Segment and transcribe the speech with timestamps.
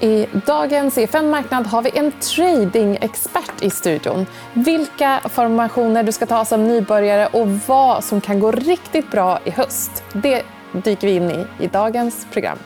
[0.00, 4.26] I dagens EFN Marknad har vi en tradingexpert i studion.
[4.52, 9.50] Vilka formationer du ska ta som nybörjare och vad som kan gå riktigt bra i
[9.50, 10.02] höst.
[10.12, 10.42] Det
[10.72, 12.58] dyker vi in i i dagens program.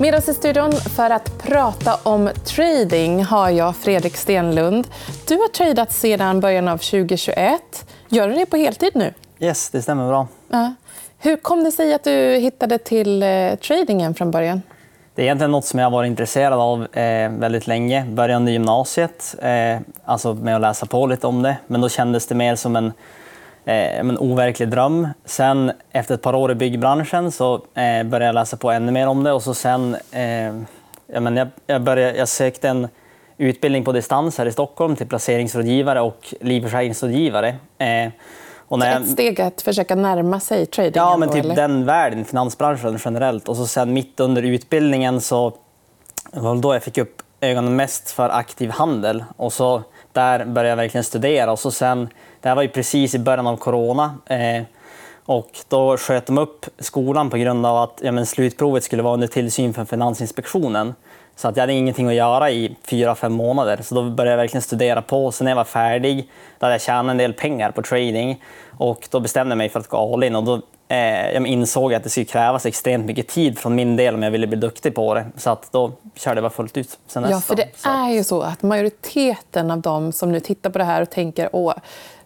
[0.00, 4.88] Med oss i studion för att prata om trading har jag Fredrik Stenlund.
[5.28, 7.86] Du har tradat sedan början av 2021.
[8.08, 9.14] Gör du det på heltid nu?
[9.38, 10.28] Yes, det stämmer bra.
[10.48, 10.74] Ja.
[11.18, 14.62] Hur kom det sig att du hittade till eh, tradingen från början?
[15.14, 18.04] Det är egentligen något som jag varit intresserad av eh, väldigt länge.
[18.04, 21.56] Började i gymnasiet, eh, alltså med att läsa på lite om det.
[21.66, 22.86] Men då kändes det mer som en,
[23.64, 25.08] eh, en overklig dröm.
[25.24, 29.06] Sen efter ett par år i byggbranschen så eh, började jag läsa på ännu mer
[29.06, 29.32] om det.
[29.32, 30.54] Och så sen, eh,
[31.06, 32.88] jag, men jag, jag, började, jag sökte en
[33.38, 37.48] utbildning på distans här i Stockholm till placeringsrådgivare och livförsäkringsrådgivare.
[37.78, 38.10] Eh,
[38.68, 39.02] och när jag...
[39.02, 40.92] Ett steg att försöka närma sig trading?
[40.94, 41.56] Ja, men typ eller?
[41.56, 43.48] den världen, finansbranschen generellt.
[43.48, 45.52] Och så sen mitt under utbildningen så
[46.32, 49.24] var det då jag fick upp ögonen mest för aktiv handel.
[49.36, 51.52] Och så där började jag verkligen studera.
[51.52, 52.08] Och så sen,
[52.40, 54.14] det här var ju precis i början av corona.
[54.26, 54.62] Eh,
[55.26, 59.14] och då sköt de upp skolan på grund av att ja, men slutprovet skulle vara
[59.14, 60.94] under tillsyn för Finansinspektionen.
[61.36, 63.78] Så att jag hade ingenting att göra i fyra, fem månader.
[63.82, 65.32] Så då började jag verkligen studera på.
[65.32, 68.42] Så när jag var färdig då hade jag tjänat en del pengar på trading.
[68.78, 70.36] Och då bestämde jag mig för att gå all in.
[70.36, 74.14] Och då eh, jag insåg att det skulle krävas extremt mycket tid från min del
[74.14, 75.26] om jag ville bli duktig på det.
[75.36, 76.98] Så att då körde jag bara fullt ut.
[77.06, 80.78] Sen ja, för det är ju så att majoriteten av dem som nu tittar på
[80.78, 81.74] det här och tänker åh,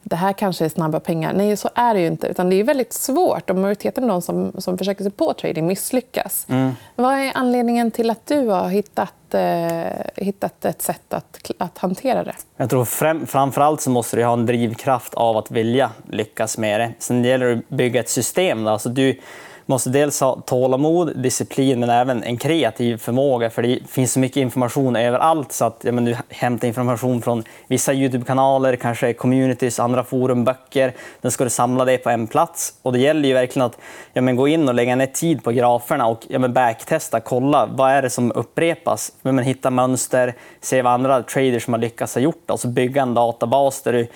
[0.02, 1.32] det här kanske är snabba pengar.
[1.32, 2.26] Nej, så är det ju inte.
[2.26, 3.50] Utan det är väldigt svårt.
[3.50, 6.46] Och majoriteten av de som, som försöker sig på trading misslyckas.
[6.48, 6.72] Mm.
[6.96, 12.24] Vad är anledningen till att du har hittat, eh, hittat ett sätt att, att hantera
[12.24, 12.34] det?
[12.56, 16.80] Jag tror fram, framförallt så måste du ha en drivkraft av att vilja lyckas med
[16.80, 16.92] det.
[16.98, 18.64] Sen gäller det att bygga ett system.
[18.64, 18.70] Då.
[18.70, 19.20] Alltså du,
[19.70, 23.50] måste dels ha tålamod, disciplin men även en kreativ förmåga.
[23.50, 25.52] För Det finns så mycket information överallt.
[25.52, 30.92] så att ja, men Du hämtar information från vissa Youtube-kanaler, kanske communities, andra forum, böcker.
[31.22, 32.74] Sen ska du samla det på en plats.
[32.82, 33.78] Och Det gäller ju verkligen att
[34.12, 37.20] ja, men gå in och lägga ner tid på graferna och ja, men backtesta.
[37.20, 39.12] Kolla vad är det som upprepas.
[39.22, 42.50] Ja, men hitta mönster, se vad andra traders som har lyckats ha gjort.
[42.50, 44.06] Alltså bygga en databas där du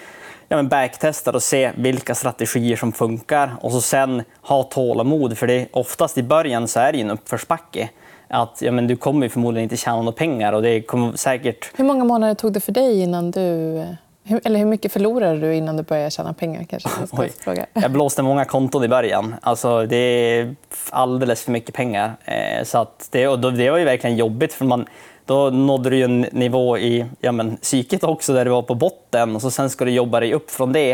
[0.54, 5.38] ja, men backtestar och se vilka strategier som funkar och så sen ha tålamod.
[5.38, 7.90] För det oftast i början så är det en uppförsbacke.
[8.28, 10.52] Att, ja, men du kommer förmodligen inte tjäna några pengar.
[10.52, 11.70] Och det kommer säkert...
[11.76, 13.40] Hur många månader tog det för dig innan du...
[14.44, 16.64] Eller hur mycket förlorade du innan du började tjäna pengar?
[16.64, 16.88] Kanske,
[17.46, 19.34] jag, jag blåste många konton i början.
[19.42, 20.56] Alltså, det är
[20.90, 22.16] alldeles för mycket pengar.
[22.24, 24.52] Eh, så att det, och det var ju verkligen jobbigt.
[24.52, 24.86] för man
[25.26, 29.36] då nådde du en nivå i ja, men, psyket också där du var på botten
[29.36, 30.92] och så sen ska du jobba dig upp från det.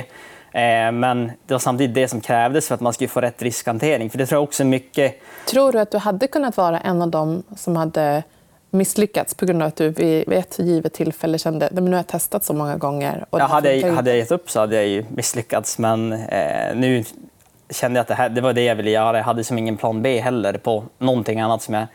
[0.53, 4.11] Eh, men det var samtidigt det som krävdes för att man skulle få rätt riskhantering.
[4.11, 5.21] För det tror jag också mycket...
[5.47, 8.23] Tror du att du hade kunnat vara en av dem som hade
[8.71, 12.07] misslyckats på grund av att du vid ett givet tillfälle kände att nu har jag
[12.07, 13.25] testat så många gånger?
[13.31, 15.79] Och ja, hade, jag, hade jag gett upp så hade jag ju misslyckats.
[15.79, 17.05] Men eh, nu
[17.71, 19.17] kände jag att det, här, det var det jag ville göra.
[19.17, 21.87] Jag hade som ingen plan B heller på någonting annat som jag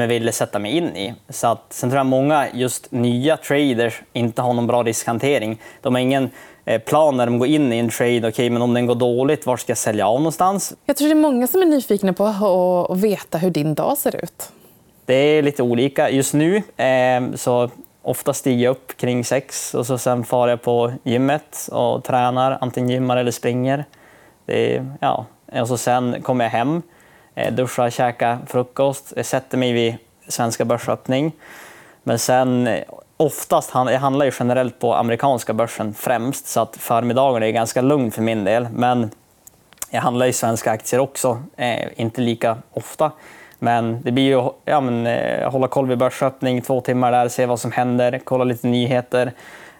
[0.00, 1.14] jag ville sätta mig in i.
[1.28, 5.60] Så att, sen tror jag många just nya traders inte har någon bra riskhantering.
[5.80, 6.30] De har ingen
[6.64, 8.28] eh, plan när de går in i en trade.
[8.28, 10.74] Okay, men om den går dåligt, var ska jag sälja av någonstans?
[10.84, 12.24] Jag tror det är många som är nyfikna på
[12.90, 14.50] att veta hur din dag ser ut.
[15.04, 16.10] Det är lite olika.
[16.10, 17.70] Just nu eh, så
[18.02, 22.58] ofta stiger jag upp kring sex och så sen far jag på gymmet och tränar,
[22.60, 23.84] antingen gymmar eller springer.
[24.46, 25.26] Det är, ja.
[25.60, 26.82] Och så sen kommer jag hem
[27.38, 29.96] Eh, duscha, käka frukost, jag sätter mig vid
[30.28, 31.32] svenska börsöppning.
[32.02, 32.82] Men sen eh,
[33.16, 38.10] oftast, jag handlar ju generellt på amerikanska börsen främst, så att förmiddagen är ganska lugn
[38.10, 38.68] för min del.
[38.72, 39.10] Men
[39.90, 43.12] jag handlar ju svenska aktier också, eh, inte lika ofta.
[43.58, 47.46] Men det blir ju ja, men, eh, hålla koll vid börsöppning, två timmar där, se
[47.46, 49.32] vad som händer, kolla lite nyheter.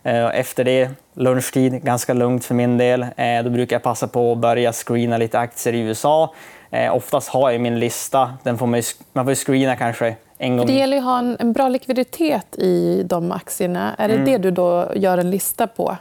[0.03, 3.03] Eh, efter det, lunchtid, ganska lugnt för min del.
[3.03, 6.34] Eh, då brukar jag passa på att börja screena lite aktier i USA.
[6.71, 8.34] Eh, oftast har jag min lista.
[8.43, 8.82] Den får man,
[9.12, 10.67] man får screena kanske en gång.
[10.67, 13.94] Det gäller att ha en, en bra likviditet i de aktierna.
[13.99, 14.26] Är det mm.
[14.26, 15.96] det du då gör en lista på?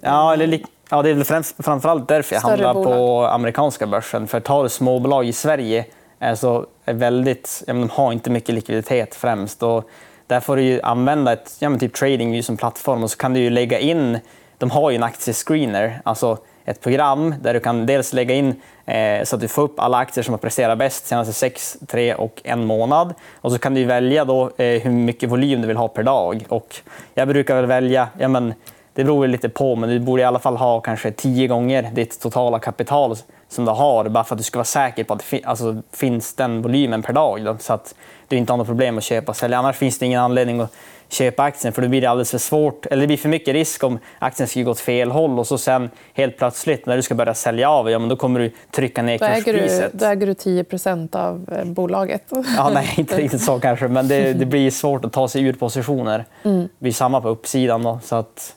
[0.00, 2.96] Ja, eller, ja det är främst, framförallt därför jag Större handlar bolag.
[2.96, 4.26] på amerikanska börsen.
[4.26, 5.84] För tar du småbolag i Sverige
[6.18, 9.62] alltså, är väldigt, ja, de har inte mycket likviditet främst.
[9.62, 9.90] Och
[10.26, 13.78] där får du använda ett, ja, typ trading som plattform och så kan du lägga
[13.78, 14.18] in...
[14.58, 16.00] De har ju en aktiescreener.
[16.04, 16.38] Alltså,
[16.70, 18.54] ett program där du kan dels lägga in
[18.86, 22.14] eh, så att du får upp alla aktier som har presterat bäst senaste 6, 3
[22.14, 23.14] och en månad.
[23.34, 26.44] Och så kan du välja då, eh, hur mycket volym du vill ha per dag.
[26.48, 26.76] Och
[27.14, 28.54] jag brukar väl välja ja, men,
[28.92, 32.20] det beror lite på, men du borde i alla fall ha kanske tio gånger ditt
[32.20, 33.16] totala kapital
[33.48, 36.34] som du har, bara för att du ska vara säker på att det alltså, finns
[36.34, 37.44] den volymen per dag.
[37.44, 37.94] Då, så att
[38.28, 39.58] du inte har något problem att köpa och sälja.
[39.58, 40.72] Annars finns det ingen anledning att
[41.12, 42.86] köpa aktien, för då blir det alldeles för svårt.
[42.86, 45.58] Eller det blir för mycket risk om aktien skulle gå åt fel håll och så
[45.58, 49.02] sen helt plötsligt när du ska börja sälja av, ja, men då kommer du trycka
[49.02, 49.92] ner kurspriset.
[49.92, 52.22] Då äger du 10% av eh, bolaget.
[52.56, 55.52] Ja, nej, inte riktigt så kanske, men det, det blir svårt att ta sig ur
[55.52, 56.24] positioner.
[56.42, 56.60] Mm.
[56.60, 57.82] Det blir samma på uppsidan.
[57.82, 58.54] Då, så att...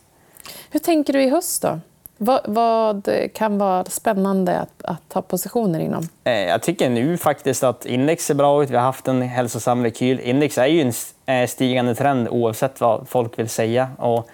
[0.71, 1.79] Hur tänker du i höst då?
[2.23, 6.09] Vad, vad, kan vara spännande att, att ta positioner inom?
[6.23, 8.69] Eh, jag tycker nu faktiskt att index ser bra ut.
[8.69, 10.19] Vi har haft en hälsosam rekyl.
[10.19, 10.93] Index är ju en
[11.25, 13.89] eh, stigande trend oavsett vad folk vill säga.
[13.97, 14.29] Och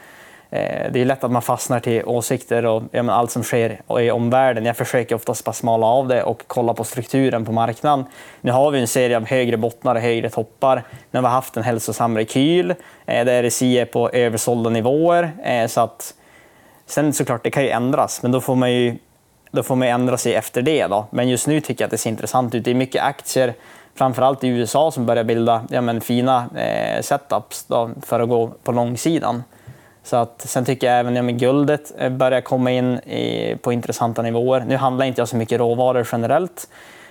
[0.50, 4.12] eh, det är lätt att man fastnar till åsikter och ja, allt som sker i
[4.12, 4.66] omvärlden.
[4.66, 8.06] Jag försöker oftast bara smala av det och kolla på strukturen på marknaden.
[8.42, 10.84] Nu har vi en serie av högre bottnar och högre toppar.
[11.12, 12.76] Nu har vi haft en hälsosam rekyl
[13.06, 15.32] där RSI är på översålda nivåer.
[15.68, 16.14] Så att
[16.90, 18.98] Sen såklart, det kan ju ändras, men då får man ju
[19.52, 20.88] då får man ändra sig efter det.
[20.88, 21.06] Då.
[21.10, 22.66] Men just nu tycker jag att det ser intressant ut.
[22.66, 23.54] Det är mycket aktier,
[23.96, 28.48] framförallt i USA, som börjar bilda ja, men, fina eh, setups då, för att gå
[28.64, 29.44] på långsidan.
[30.04, 34.22] Så att, sen tycker jag även ja, guldet eh, börjar komma in i, på intressanta
[34.22, 34.64] nivåer.
[34.68, 36.68] Nu handlar inte jag så mycket råvaror generellt.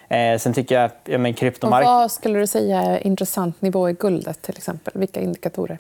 [0.09, 1.87] Eh, sen tycker jag ja, men kryptomark...
[1.87, 4.43] vad skulle du säga är intressant nivå i guldet?
[4.43, 4.93] till exempel?
[4.97, 5.79] Vilka indikatorer?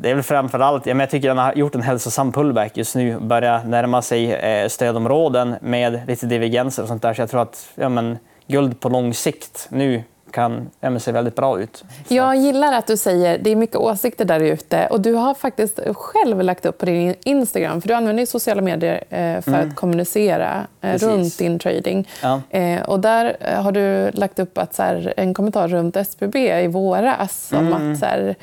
[0.00, 2.32] Det är väl framför allt, ja, men jag tycker att han har gjort en hälsosam
[2.32, 3.20] pullback just nu.
[3.20, 7.14] Börjar närma sig eh, stödområden med lite divergenser och sånt där.
[7.14, 11.36] Så jag tror att ja, men, guld på lång sikt nu kan ja, se väldigt
[11.36, 11.84] bra ut.
[12.08, 12.14] Så.
[12.14, 14.86] Jag gillar att du säger det är mycket åsikter där ute.
[14.86, 19.04] Och du har faktiskt själv lagt upp på din Instagram, för du använder sociala medier
[19.10, 19.68] eh, för mm.
[19.68, 22.08] att kommunicera eh, runt din trading.
[22.22, 22.40] Ja.
[22.50, 26.66] Eh, och där har du lagt upp att, så här, en kommentar runt SBB i
[26.66, 27.92] våras om mm.
[27.92, 28.36] att så här,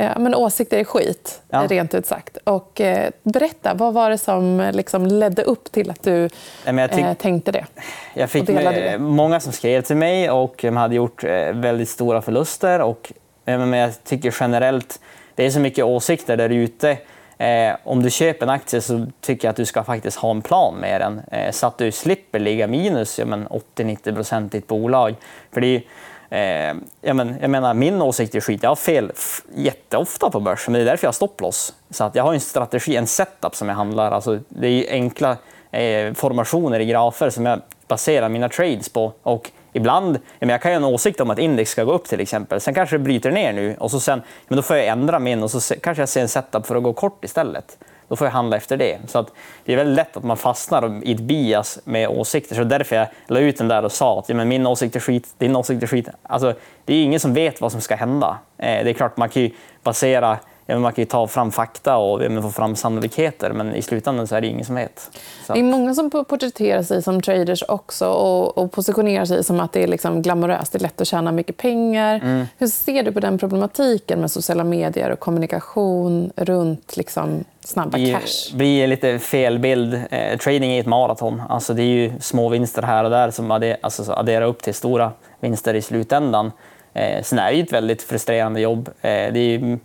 [0.00, 1.66] Ja, men åsikter är skit, ja.
[1.68, 2.36] rent ut sagt.
[2.44, 6.28] Och, eh, berätta, vad var det som liksom ledde upp till att du
[6.64, 7.66] eh, tänkte det?
[8.14, 12.22] Jag fick med, många som skrev till mig och de hade gjort eh, väldigt stora
[12.22, 12.80] förluster.
[12.80, 13.12] Och,
[13.44, 15.00] eh, men jag tycker generellt,
[15.34, 16.98] det är så mycket åsikter där ute.
[17.40, 20.42] Eh, om du köper en aktie så tycker jag att du ska faktiskt ha en
[20.42, 21.20] plan med den.
[21.32, 25.14] Eh, så att du slipper ligga minus ja, 80-90 procent i ett bolag.
[25.52, 25.82] För det är,
[26.30, 28.62] Eh, jag, men, jag menar, min åsikt är skit.
[28.62, 29.12] Jag har fel
[29.54, 31.74] jätteofta på börsen, men det är därför jag har stopploss.
[31.90, 34.10] Så att jag har en strategi, en setup som jag handlar.
[34.10, 35.36] Alltså, det är enkla
[35.70, 39.12] eh, formationer i grafer som jag baserar mina trades på.
[39.22, 42.04] Och ibland, jag, jag kan ju ha en åsikt om att index ska gå upp
[42.04, 42.60] till exempel.
[42.60, 45.42] Sen kanske det bryter ner nu och så sen, men då får jag ändra min
[45.42, 47.78] och så kanske jag ser en setup för att gå kort istället
[48.10, 48.98] då får jag handla efter det.
[49.06, 49.32] Så att
[49.64, 52.54] det är väldigt lätt att man fastnar i ett bias med åsikter.
[52.54, 55.00] Så därför jag la ut den där och sa att ja, men min åsikt är
[55.00, 56.08] skit, din åsikt är skit.
[56.22, 56.54] Alltså,
[56.84, 58.38] det är ingen som vet vad som ska hända.
[58.58, 59.50] Eh, det är klart, man kan ju
[59.82, 60.38] basera
[60.70, 64.36] ja, man kan ta fram fakta och ja, få fram sannolikheter, men i slutändan så
[64.36, 65.10] är det ingen som vet.
[65.46, 65.52] Så.
[65.52, 69.72] Det är många som porträtterar sig som traders också och, och positionerar sig som att
[69.72, 72.20] det är liksom glamoröst, det är lätt att tjäna mycket pengar.
[72.22, 72.46] Mm.
[72.58, 78.12] Hur ser du på den problematiken med sociala medier och kommunikation runt liksom, snabba det
[78.12, 78.50] cash?
[78.50, 80.00] Det blir lite fel bild.
[80.10, 81.42] Eh, trading är ett maraton.
[81.48, 84.74] Alltså, det är ju små vinster här och där som adder, alltså, adderar upp till
[84.74, 86.52] stora vinster i slutändan.
[86.94, 88.88] Eh, sen är det ett väldigt frustrerande jobb.
[88.88, 89.78] Eh, det är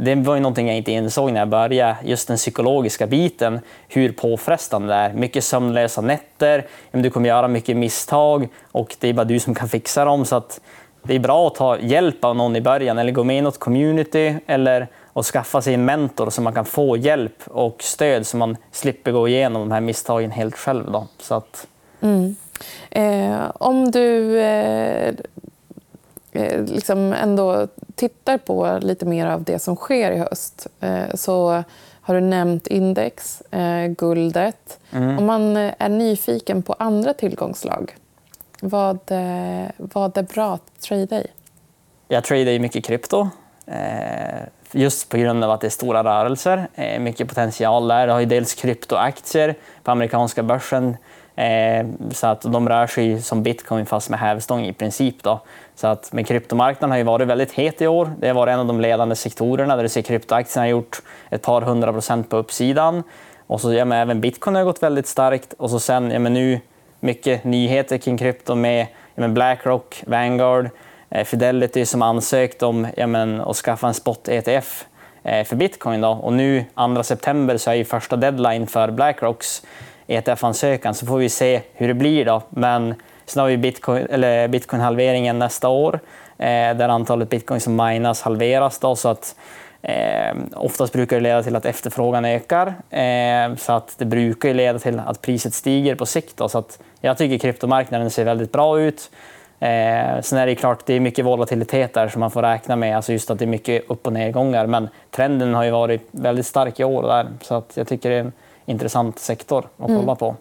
[0.00, 4.12] det var ju någonting jag inte insåg när jag började, just den psykologiska biten, hur
[4.12, 5.12] påfrestande det är.
[5.12, 9.68] Mycket sömnlösa nätter, du kommer göra mycket misstag och det är bara du som kan
[9.68, 10.24] fixa dem.
[10.24, 10.60] Så att
[11.02, 13.58] det är bra att ta hjälp av någon i början eller gå med i något
[13.58, 18.36] community eller att skaffa sig en mentor så man kan få hjälp och stöd så
[18.36, 20.92] man slipper gå igenom de här misstagen helt själv.
[20.92, 21.06] Då.
[21.18, 21.66] Så att...
[22.00, 22.36] Mm.
[22.90, 25.14] Eh, om du eh,
[26.36, 31.64] Eh, liksom ändå tittar på lite mer av det som sker i höst eh, så
[32.00, 34.78] har du nämnt index, eh, guldet.
[34.90, 35.18] Mm.
[35.18, 37.96] Om man är nyfiken på andra tillgångslag,
[38.60, 38.98] vad,
[39.76, 41.26] vad är bra att trada i?
[42.08, 43.28] Jag tradar mycket krypto.
[44.72, 46.68] Just på grund av att det är stora rörelser.
[46.74, 48.06] Eh, mycket potential där.
[48.06, 50.96] Det har ju dels kryptoaktier på amerikanska börsen.
[51.36, 55.22] Eh, så att de rör sig som bitcoin fast med hävstång i princip.
[55.22, 55.40] Då.
[55.74, 58.12] Så att, men kryptomarknaden har ju varit väldigt het i år.
[58.18, 61.42] Det har varit en av de ledande sektorerna där du ser kryptoaktierna har gjort ett
[61.42, 63.02] par hundra procent på uppsidan.
[63.46, 65.52] Och så, ja, men även bitcoin har gått väldigt starkt.
[65.52, 66.60] Och så sen ja, men nu
[67.00, 70.70] mycket nyheter kring krypto med ja, men Blackrock, Vanguard,
[71.10, 74.84] Eh, Fidelity som ansökt om ja, men, att skaffa en spot-ETF
[75.22, 76.00] eh, för bitcoin.
[76.00, 76.08] Då.
[76.08, 79.62] Och nu 2 september så är ju första deadline för Blackrocks
[80.06, 82.24] ETF-ansökan så får vi se hur det blir.
[82.24, 82.42] då.
[82.50, 82.94] Men
[83.26, 86.00] Sen har vi bitcoin, eller bitcoin-halveringen nästa år,
[86.38, 88.78] eh, där antalet bitcoin som minas halveras.
[88.78, 89.34] Då, så att,
[89.82, 94.78] Eh, oftast brukar det leda till att efterfrågan ökar, eh, så att det brukar leda
[94.78, 96.36] till att priset stiger på sikt.
[96.36, 99.10] Då, så att jag tycker kryptomarknaden ser väldigt bra ut.
[99.60, 102.96] Eh, sen är det klart det är mycket volatilitet där som man får räkna med,
[102.96, 104.66] alltså just att det är mycket upp och nedgångar.
[104.66, 108.16] Men trenden har ju varit väldigt stark i år där, så att jag tycker det
[108.16, 108.32] är en
[108.66, 110.16] intressant sektor att kolla mm.
[110.16, 110.36] på.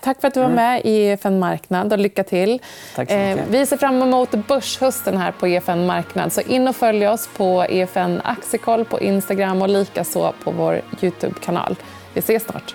[0.00, 0.56] Tack för att du var mm.
[0.56, 2.60] med i EFN Marknad och lycka till.
[2.96, 6.32] Eh, vi ser fram emot börshösten här på EFN Marknad.
[6.32, 11.76] Så in och följ oss på EFN Aktiekoll på Instagram och likaså på vår Youtube-kanal.
[12.14, 12.74] Vi ses snart.